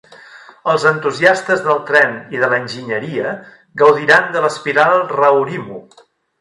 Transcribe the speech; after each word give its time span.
Els 0.71 0.85
entusiastes 0.91 1.61
del 1.67 1.83
tren 1.91 2.17
i 2.37 2.41
de 2.45 2.49
l'Enginyeria 2.55 3.35
gaudiran 3.85 4.29
de 4.39 4.45
l'espiral 4.49 5.07
Raurimu. 5.15 5.83